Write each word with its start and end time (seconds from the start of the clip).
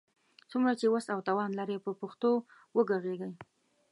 څومره 0.49 0.71
چي 0.79 0.85
وس 0.89 1.05
او 1.13 1.19
توان 1.27 1.49
لرئ، 1.59 1.77
په 1.85 1.91
پښتو 2.01 2.31
وږغېږئ! 2.75 3.31